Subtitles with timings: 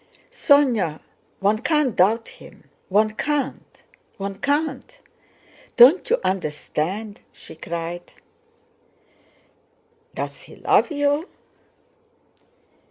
[0.31, 0.99] "Sónya,
[1.41, 2.67] one can't doubt him!
[2.89, 3.83] One can't,
[4.17, 4.99] one can't!
[5.77, 8.11] Don't you understand?" she cried.
[10.15, 11.29] "Does he love you?"